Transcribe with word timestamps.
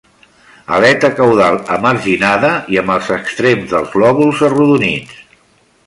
Aleta 0.77 1.11
caudal 1.19 1.57
emarginada 1.75 2.51
i 2.75 2.79
amb 2.83 2.95
els 2.95 3.13
extrems 3.19 3.71
dels 3.75 3.97
lòbuls 4.05 4.43
arrodonits. 4.49 5.23